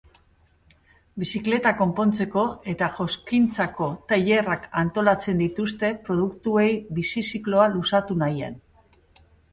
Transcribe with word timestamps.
Bizikleta 1.23 1.73
konpontzeko 1.81 2.45
eta 2.73 2.87
joskintzako 2.95 3.89
tailerrak 4.13 4.65
antolatzen 4.83 5.45
dituzte 5.45 5.93
produktuei 6.09 6.67
bizi 7.01 7.27
zikloa 7.33 7.69
luzatu 7.77 8.19
nahian. 8.25 8.59